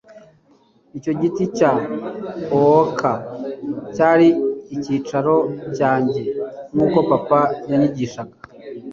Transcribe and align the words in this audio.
Icyo 0.97 1.11
giti 1.21 1.43
cya 1.57 1.71
Oak 2.59 2.99
cyari 3.95 4.27
icyicaro 4.75 5.35
cyanjye 5.77 6.21
nkuko 6.73 6.97
papa 7.09 7.41
yanyigishaga 7.69 8.35